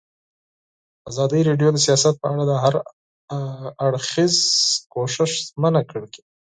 ازادي 1.09 1.41
راډیو 1.49 1.69
د 1.73 1.77
سیاست 1.85 2.15
په 2.21 2.27
اړه 2.33 2.43
د 2.47 2.51
هر 2.63 2.75
اړخیز 3.85 4.35
پوښښ 4.91 5.17
ژمنه 5.39 5.81
کړې. 5.89 6.05